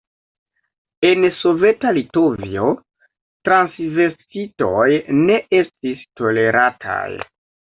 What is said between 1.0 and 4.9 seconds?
En soveta Litovio transvestitoj